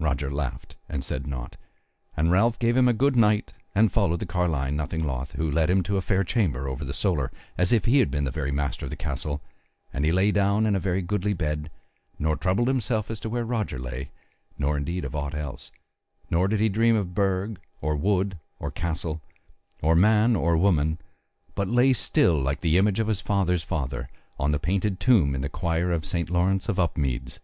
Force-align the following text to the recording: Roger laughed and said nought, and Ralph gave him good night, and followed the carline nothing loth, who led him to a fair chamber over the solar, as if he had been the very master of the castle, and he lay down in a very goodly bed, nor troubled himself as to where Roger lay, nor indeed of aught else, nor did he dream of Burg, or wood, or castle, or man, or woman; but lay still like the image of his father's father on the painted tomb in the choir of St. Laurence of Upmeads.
Roger 0.00 0.30
laughed 0.30 0.76
and 0.86 1.02
said 1.02 1.26
nought, 1.26 1.56
and 2.14 2.30
Ralph 2.30 2.58
gave 2.58 2.76
him 2.76 2.92
good 2.92 3.16
night, 3.16 3.54
and 3.74 3.90
followed 3.90 4.20
the 4.20 4.26
carline 4.26 4.76
nothing 4.76 5.02
loth, 5.02 5.32
who 5.32 5.50
led 5.50 5.70
him 5.70 5.82
to 5.84 5.96
a 5.96 6.02
fair 6.02 6.22
chamber 6.22 6.68
over 6.68 6.84
the 6.84 6.92
solar, 6.92 7.32
as 7.56 7.72
if 7.72 7.86
he 7.86 8.00
had 8.00 8.10
been 8.10 8.24
the 8.24 8.30
very 8.30 8.50
master 8.52 8.84
of 8.84 8.90
the 8.90 8.96
castle, 8.96 9.40
and 9.94 10.04
he 10.04 10.12
lay 10.12 10.30
down 10.30 10.66
in 10.66 10.76
a 10.76 10.80
very 10.80 11.00
goodly 11.00 11.32
bed, 11.32 11.70
nor 12.18 12.36
troubled 12.36 12.68
himself 12.68 13.10
as 13.10 13.18
to 13.20 13.30
where 13.30 13.46
Roger 13.46 13.78
lay, 13.78 14.10
nor 14.58 14.76
indeed 14.76 15.06
of 15.06 15.14
aught 15.16 15.34
else, 15.34 15.72
nor 16.28 16.48
did 16.48 16.60
he 16.60 16.68
dream 16.68 16.96
of 16.96 17.14
Burg, 17.14 17.58
or 17.80 17.96
wood, 17.96 18.38
or 18.58 18.70
castle, 18.70 19.22
or 19.80 19.96
man, 19.96 20.36
or 20.36 20.54
woman; 20.54 20.98
but 21.54 21.66
lay 21.68 21.94
still 21.94 22.38
like 22.38 22.60
the 22.60 22.76
image 22.76 23.00
of 23.00 23.06
his 23.06 23.22
father's 23.22 23.62
father 23.62 24.10
on 24.38 24.50
the 24.50 24.58
painted 24.60 25.00
tomb 25.00 25.34
in 25.34 25.40
the 25.40 25.48
choir 25.48 25.92
of 25.92 26.04
St. 26.04 26.28
Laurence 26.28 26.68
of 26.68 26.78
Upmeads. 26.78 27.40